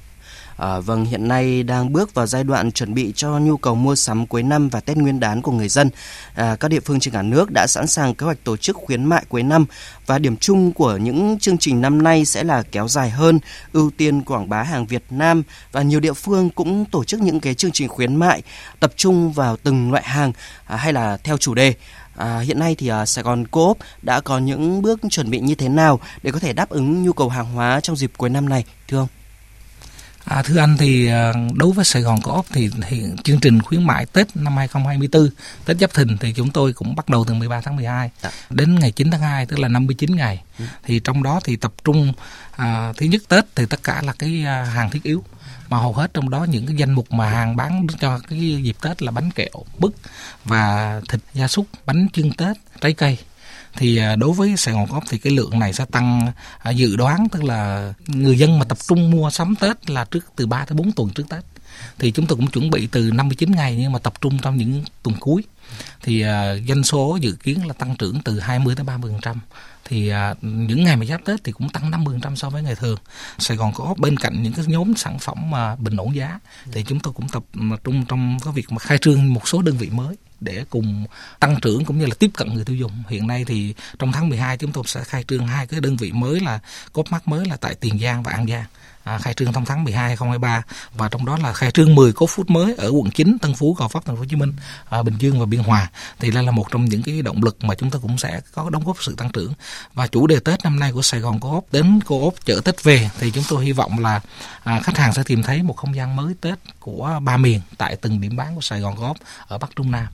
[0.56, 3.94] À, vâng, hiện nay đang bước vào giai đoạn chuẩn bị cho nhu cầu mua
[3.94, 5.90] sắm cuối năm và Tết Nguyên đán của người dân.
[6.34, 9.04] À, các địa phương trên cả nước đã sẵn sàng kế hoạch tổ chức khuyến
[9.04, 9.66] mại cuối năm
[10.06, 13.38] và điểm chung của những chương trình năm nay sẽ là kéo dài hơn,
[13.72, 17.40] ưu tiên quảng bá hàng Việt Nam và nhiều địa phương cũng tổ chức những
[17.40, 18.42] cái chương trình khuyến mại
[18.80, 20.32] tập trung vào từng loại hàng
[20.64, 21.74] à, hay là theo chủ đề.
[22.16, 25.54] À, hiện nay thì à, Sài Gòn Coop đã có những bước chuẩn bị như
[25.54, 28.48] thế nào để có thể đáp ứng nhu cầu hàng hóa trong dịp cuối năm
[28.48, 29.08] này, thưa ông?
[30.24, 33.86] À, thưa anh thì à, đối với Sài Gòn Co-op thì hiện chương trình khuyến
[33.86, 35.28] mại Tết năm 2024
[35.64, 38.30] Tết Giáp Thìn thì chúng tôi cũng bắt đầu từ 13 tháng 12 Đã.
[38.30, 38.30] Dạ.
[38.50, 40.42] đến ngày 9 tháng 2 tức là 59 ngày.
[40.58, 40.64] Ừ.
[40.84, 42.12] Thì trong đó thì tập trung
[42.56, 45.24] à, thứ nhất Tết thì tất cả là cái à, hàng thiết yếu
[45.68, 48.76] mà hầu hết trong đó những cái danh mục mà hàng bán cho cái dịp
[48.82, 49.94] Tết là bánh kẹo, bứt
[50.44, 53.18] và thịt gia súc, bánh chưng Tết, trái cây
[53.76, 56.96] thì à, đối với Sài Gòn Co-op thì cái lượng này sẽ tăng à, dự
[56.96, 60.64] đoán tức là người dân mà tập trung mua sắm Tết là trước từ 3
[60.64, 61.44] tới 4 tuần trước Tết.
[61.98, 64.84] Thì chúng tôi cũng chuẩn bị từ 59 ngày nhưng mà tập trung trong những
[65.02, 65.44] tuần cuối.
[66.02, 66.28] Thì uh,
[66.68, 69.40] doanh số dự kiến là tăng trưởng từ 20 tới 30 phần trăm.
[69.84, 72.62] Thì uh, những ngày mà giáp Tết thì cũng tăng 50 phần trăm so với
[72.62, 72.98] ngày thường.
[73.38, 76.38] Sài Gòn có bên cạnh những cái nhóm sản phẩm mà bình ổn giá
[76.72, 77.42] thì chúng tôi cũng tập
[77.84, 81.06] trung trong cái việc mà khai trương một số đơn vị mới để cùng
[81.40, 82.92] tăng trưởng cũng như là tiếp cận người tiêu dùng.
[83.08, 86.12] Hiện nay thì trong tháng 12 chúng tôi sẽ khai trương hai cái đơn vị
[86.12, 86.58] mới là
[86.92, 88.64] cốt mắt mới là tại Tiền Giang và An Giang
[89.04, 90.62] à, khai trương trong tháng 12 2023
[90.94, 93.74] và trong đó là khai trương 10 cốt phút mới ở quận 9 Tân Phú
[93.78, 94.52] Gò Vấp thành phố Hồ Chí Minh
[94.88, 95.90] à, Bình Dương và Biên Hòa.
[96.18, 98.70] Thì đây là một trong những cái động lực mà chúng ta cũng sẽ có
[98.70, 99.52] đóng góp sự tăng trưởng.
[99.94, 103.10] Và chủ đề Tết năm nay của Sài Gòn Co-op đến Co-op chợ Tết về
[103.18, 104.20] thì chúng tôi hy vọng là
[104.64, 107.96] à, khách hàng sẽ tìm thấy một không gian mới Tết của ba miền tại
[107.96, 109.16] từng điểm bán của Sài Gòn Co-op
[109.48, 110.06] ở Bắc Trung Nam.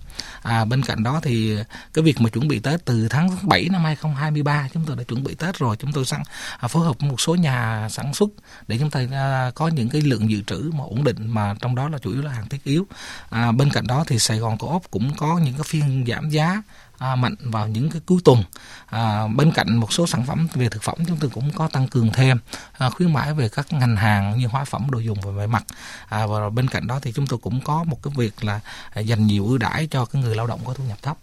[0.42, 1.56] À, bên cạnh đó thì
[1.94, 5.24] cái việc mà chuẩn bị Tết từ tháng 7 năm 2023 chúng tôi đã chuẩn
[5.24, 5.76] bị Tết rồi.
[5.76, 6.22] Chúng tôi sẵn
[6.58, 8.28] à, phối hợp với một số nhà sản xuất
[8.68, 11.74] để chúng ta à, có những cái lượng dự trữ mà ổn định mà trong
[11.74, 12.86] đó là chủ yếu là hàng thiết yếu.
[13.30, 16.62] À, bên cạnh đó thì Sài Gòn Co-op cũng có những cái phiên giảm giá
[16.98, 18.44] à, mạnh vào những cái cuối tuần.
[18.86, 21.88] À, bên cạnh một số sản phẩm về thực phẩm chúng tôi cũng có tăng
[21.88, 22.38] cường thêm
[22.72, 25.64] à, khuyến mãi về các ngành hàng như hóa phẩm đồ dùng và về mặt.
[26.08, 28.60] À, và bên cạnh đó thì chúng tôi cũng có một cái việc là
[28.94, 31.16] dành nhiều ưu đãi cho cái người lao động có thu nhập thấp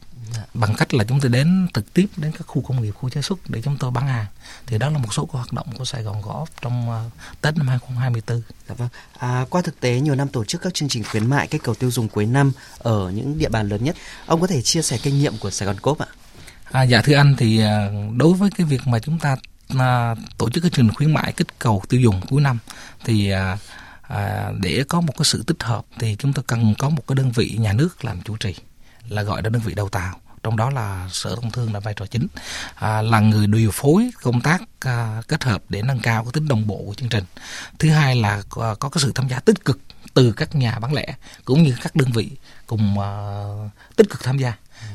[0.53, 3.21] bằng cách là chúng tôi đến trực tiếp đến các khu công nghiệp khu chế
[3.21, 4.25] xuất để chúng tôi bán hàng
[4.67, 7.67] thì đó là một số hoạt động của Sài Gòn Gõ trong uh, Tết năm
[7.67, 8.41] 2024.
[8.69, 8.89] Dạ vâng.
[9.17, 11.75] À, qua thực tế nhiều năm tổ chức các chương trình khuyến mại kích cầu
[11.75, 14.97] tiêu dùng cuối năm ở những địa bàn lớn nhất, ông có thể chia sẻ
[15.03, 16.07] kinh nghiệm của Sài Gòn Cốp ạ?
[16.71, 19.35] À, dạ thưa anh thì uh, đối với cái việc mà chúng ta
[19.73, 22.59] uh, tổ chức các chương trình khuyến mại kích cầu tiêu dùng cuối năm
[23.05, 23.59] thì uh,
[24.01, 27.15] à, để có một cái sự tích hợp thì chúng ta cần có một cái
[27.15, 28.55] đơn vị nhà nước làm chủ trì
[29.09, 31.93] là gọi đến đơn vị đầu tàu trong đó là sở công thương là vai
[31.93, 32.27] trò chính
[32.75, 36.47] à, là người điều phối công tác à, kết hợp để nâng cao cái tính
[36.47, 37.23] đồng bộ của chương trình.
[37.79, 39.79] Thứ hai là có, có cái sự tham gia tích cực
[40.13, 41.15] từ các nhà bán lẻ
[41.45, 42.31] cũng như các đơn vị
[42.67, 43.09] cùng à,
[43.95, 44.53] tích cực tham gia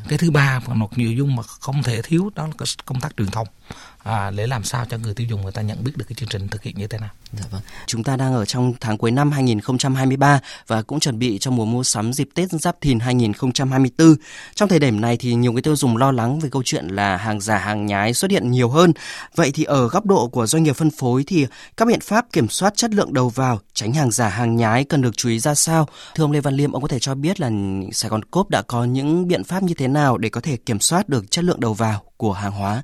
[0.09, 3.17] cái thứ ba và một nội dung mà không thể thiếu đó là công tác
[3.17, 3.47] truyền thông
[4.05, 6.29] à, để làm sao cho người tiêu dùng người ta nhận biết được cái chương
[6.29, 7.11] trình thực hiện như thế nào.
[7.33, 7.61] Dạ vâng.
[7.87, 11.65] Chúng ta đang ở trong tháng cuối năm 2023 và cũng chuẩn bị cho mùa
[11.65, 14.17] mua sắm dịp Tết Giáp Thìn 2024.
[14.55, 17.17] Trong thời điểm này thì nhiều người tiêu dùng lo lắng về câu chuyện là
[17.17, 18.93] hàng giả hàng nhái xuất hiện nhiều hơn.
[19.35, 22.49] Vậy thì ở góc độ của doanh nghiệp phân phối thì các biện pháp kiểm
[22.49, 25.55] soát chất lượng đầu vào, tránh hàng giả hàng nhái cần được chú ý ra
[25.55, 25.89] sao?
[26.15, 27.51] Thưa ông Lê Văn Liêm, ông có thể cho biết là
[27.93, 30.81] Sài Gòn Cốp đã có những biện pháp như thế nào để có thể kiểm
[30.81, 32.83] soát được chất lượng đầu vào của hàng hóa?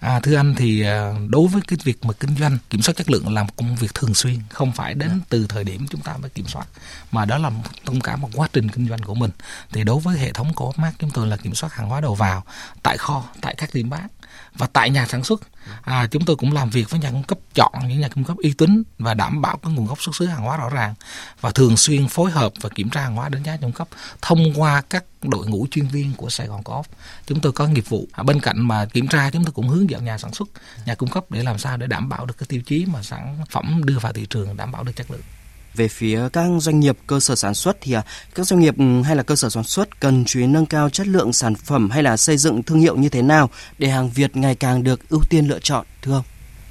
[0.00, 3.10] À, thưa anh thì à, đối với cái việc mà kinh doanh kiểm soát chất
[3.10, 6.16] lượng là một công việc thường xuyên không phải đến từ thời điểm chúng ta
[6.16, 6.66] mới kiểm soát
[7.12, 7.50] mà đó là
[7.84, 9.30] tất cả một quá trình kinh doanh của mình.
[9.72, 12.14] Thì đối với hệ thống của mát chúng tôi là kiểm soát hàng hóa đầu
[12.14, 12.44] vào
[12.82, 14.08] tại kho tại các điểm bán
[14.54, 15.40] và tại nhà sản xuất
[15.82, 18.36] à, chúng tôi cũng làm việc với nhà cung cấp chọn những nhà cung cấp
[18.36, 20.94] uy tín và đảm bảo cái nguồn gốc xuất xứ hàng hóa rõ ràng.
[21.40, 23.88] Và thường xuyên phối hợp và kiểm tra hàng hóa đánh giá cung cấp
[24.22, 26.86] thông qua các đội ngũ chuyên viên của Sài Gòn Co-op.
[27.26, 28.08] Chúng tôi có nghiệp vụ.
[28.12, 30.48] À, bên cạnh mà kiểm tra chúng tôi cũng hướng dẫn nhà sản xuất
[30.86, 33.38] nhà cung cấp để làm sao để đảm bảo được cái tiêu chí mà sản
[33.50, 35.20] phẩm đưa vào thị trường đảm bảo được chất lượng
[35.76, 38.02] về phía các doanh nghiệp cơ sở sản xuất thì à,
[38.34, 40.90] các doanh nghiệp ừ, hay là cơ sở sản xuất cần chú ý nâng cao
[40.90, 44.10] chất lượng sản phẩm hay là xây dựng thương hiệu như thế nào để hàng
[44.10, 46.24] Việt ngày càng được ưu tiên lựa chọn thưa ông?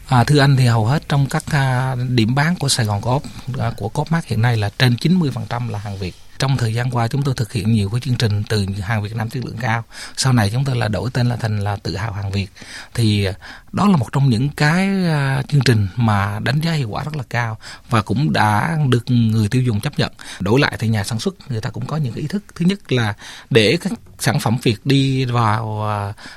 [0.08, 3.24] À, thưa anh thì hầu hết trong các à, điểm bán của Sài Gòn Coop
[3.60, 7.08] à, của Co-op hiện nay là trên 90% là hàng Việt trong thời gian qua
[7.08, 9.84] chúng tôi thực hiện nhiều cái chương trình từ hàng Việt Nam chất lượng cao.
[10.18, 12.48] Sau này chúng tôi là đổi tên là thành là tự hào hàng Việt.
[12.94, 13.34] Thì ờ,
[13.72, 17.16] đó là một trong những cái ờ, chương trình mà đánh giá hiệu quả rất
[17.16, 17.58] là cao
[17.90, 20.12] và cũng đã được người tiêu dùng chấp nhận.
[20.40, 22.44] Đổi lại thì nhà sản xuất người ta cũng có những cái ý thức.
[22.56, 23.14] Thứ nhất là
[23.50, 25.88] để các sản phẩm Việt đi vào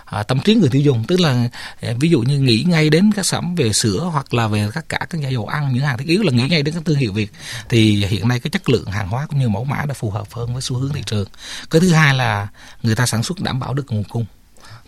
[0.05, 1.05] à, tâm trí người tiêu dùng.
[1.09, 1.49] Tức là
[2.01, 4.89] ví dụ như nghĩ ngay đến các sản phẩm về sữa hoặc là về tất
[4.89, 7.13] cả các dầu ăn những hàng thiết yếu là nghĩ ngay đến các thương hiệu
[7.13, 7.33] Việt.
[7.69, 10.27] Thì hiện nay cái chất lượng hàng hóa cũng như mẫu mã đã phù hợp
[10.33, 11.29] hơn với xu hướng thị trường.
[11.71, 12.49] Cái thứ hai là
[12.83, 14.25] người ta sản xuất đảm bảo được nguồn cung.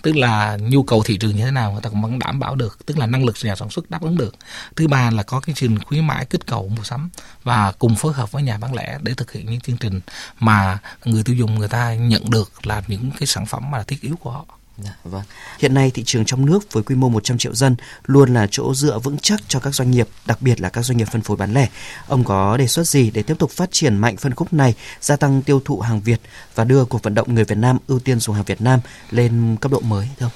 [0.02, 2.54] Tức là nhu cầu thị trường như thế nào, người ta cũng vẫn đảm bảo
[2.54, 2.86] được.
[2.86, 4.34] Tức là năng lực nhà sản xuất đáp ứng được.
[4.76, 7.10] Thứ ba là có cái chương trình khuyến mãi kích cầu mua sắm
[7.42, 10.00] và cùng phối hợp với nhà bán lẻ để thực hiện những chương trình
[10.40, 13.84] mà người tiêu dùng người ta nhận được là những cái sản phẩm mà là
[13.84, 14.57] thiết yếu của họ.
[14.84, 15.22] Dạ, vâng.
[15.58, 18.74] Hiện nay thị trường trong nước với quy mô 100 triệu dân luôn là chỗ
[18.74, 21.36] dựa vững chắc cho các doanh nghiệp, đặc biệt là các doanh nghiệp phân phối
[21.36, 21.68] bán lẻ.
[22.06, 25.16] Ông có đề xuất gì để tiếp tục phát triển mạnh phân khúc này, gia
[25.16, 26.20] tăng tiêu thụ hàng Việt
[26.54, 29.56] và đưa cuộc vận động người Việt Nam ưu tiên dùng hàng Việt Nam lên
[29.60, 30.32] cấp độ mới thưa ông?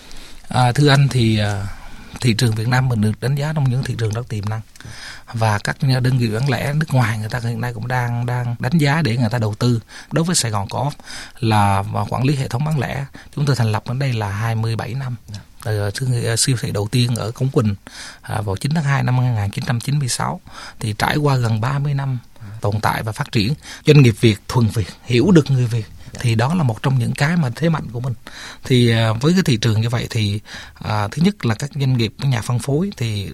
[0.49, 1.67] À, thưa anh thì à,
[2.23, 4.61] thị trường Việt Nam mình được đánh giá trong những thị trường rất tiềm năng.
[5.33, 8.57] Và các đơn vị bán lẻ nước ngoài người ta hiện nay cũng đang đang
[8.59, 9.81] đánh giá để người ta đầu tư.
[10.13, 10.91] Đối với Sài Gòn có
[11.41, 13.05] là quản lý hệ thống bán lẻ
[13.37, 15.17] chúng tôi thành lập ở đây là 27 năm.
[15.65, 15.91] Từ
[16.39, 17.75] siêu thị đầu tiên ở Cống Quỳnh
[18.23, 20.41] à, vào 9 tháng 2 năm 1996
[20.81, 22.19] thì trải qua gần 30 năm
[22.61, 23.55] tồn tại và phát triển
[23.87, 25.87] doanh nghiệp Việt thuần Việt hiểu được người Việt
[26.21, 28.15] thì đó là một trong những cái mà thế mạnh của mình.
[28.65, 30.41] Thì à, với cái thị trường như vậy thì
[30.75, 33.31] à, thứ nhất là các doanh nghiệp các nhà phân phối thì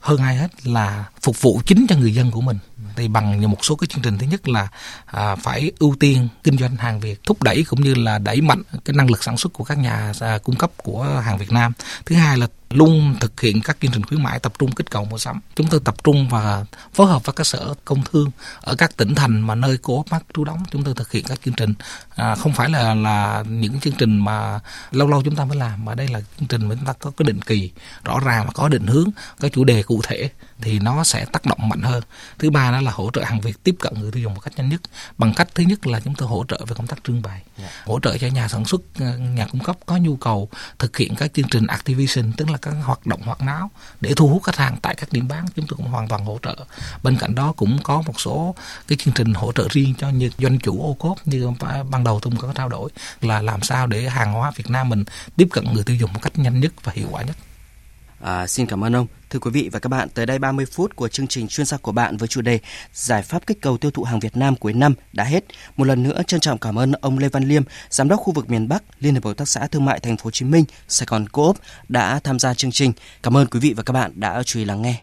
[0.00, 2.58] hơn ai hết là phục vụ chính cho người dân của mình
[2.96, 4.68] thì bằng một số cái chương trình thứ nhất là
[5.06, 8.62] à, phải ưu tiên kinh doanh hàng Việt thúc đẩy cũng như là đẩy mạnh
[8.84, 11.72] cái năng lực sản xuất của các nhà à, cung cấp của hàng Việt Nam.
[12.06, 15.04] Thứ hai là luôn thực hiện các chương trình khuyến mãi tập trung kích cầu
[15.04, 15.40] mua sắm.
[15.54, 16.64] Chúng tôi tập trung và
[16.94, 20.22] phối hợp với các sở công thương ở các tỉnh thành mà nơi cố mắc
[20.34, 21.74] trú đóng chúng tôi thực hiện các chương trình.
[22.14, 24.60] À, không phải là là những chương trình mà
[24.90, 27.10] lâu lâu chúng ta mới làm mà đây là chương trình mà chúng ta có
[27.16, 27.70] cái định kỳ
[28.04, 29.10] rõ ràng và có định hướng
[29.40, 32.02] có chủ đề cụ thể thì nó sẽ tác động mạnh hơn.
[32.38, 34.52] Thứ ba đó là hỗ trợ hàng việt tiếp cận người tiêu dùng một cách
[34.56, 34.80] nhanh nhất
[35.18, 37.44] bằng cách thứ nhất là chúng tôi hỗ trợ về công tác trưng bày yeah.
[37.58, 37.82] Dạ.
[37.86, 41.14] hỗ trợ cho nhà sản xuất ờ, nhà cung cấp có nhu cầu thực hiện
[41.14, 44.56] các chương trình activation tức là các hoạt động hoạt náo để thu hút khách
[44.56, 46.56] hàng tại các điểm bán chúng tôi cũng hoàn toàn hỗ trợ
[47.02, 48.54] bên cạnh đó cũng có một số
[48.88, 51.50] cái chương trình hỗ trợ riêng cho như doanh chủ ô cốp như
[51.90, 55.04] ban đầu tôi có trao đổi là làm sao để hàng hóa Việt Nam mình
[55.36, 57.36] tiếp cận người tiêu dùng một cách nhanh nhất và hiệu quả nhất
[58.20, 59.06] À, xin cảm ơn ông.
[59.30, 61.76] Thưa quý vị và các bạn, tới đây 30 phút của chương trình chuyên gia
[61.76, 62.58] của bạn với chủ đề
[62.92, 65.44] Giải pháp kích cầu tiêu thụ hàng Việt Nam cuối năm đã hết.
[65.76, 68.50] Một lần nữa trân trọng cảm ơn ông Lê Văn Liêm, giám đốc khu vực
[68.50, 71.06] miền Bắc, Liên hiệp hợp tác xã thương mại thành phố Hồ Chí Minh, Sài
[71.06, 71.56] Gòn Coop
[71.88, 72.92] đã tham gia chương trình.
[73.22, 75.02] Cảm ơn quý vị và các bạn đã chú ý lắng nghe.